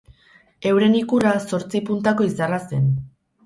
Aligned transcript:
Euren 0.69 0.95
ikurra 1.01 1.35
zortzi 1.43 1.85
puntako 1.93 2.29
izarra 2.33 2.61
zen. 2.69 2.93